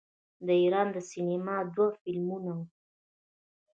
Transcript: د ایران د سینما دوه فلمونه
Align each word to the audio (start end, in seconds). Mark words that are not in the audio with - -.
د 0.45 0.47
ایران 0.61 0.87
د 0.95 0.97
سینما 1.11 1.57
دوه 1.75 1.87
فلمونه 2.01 2.53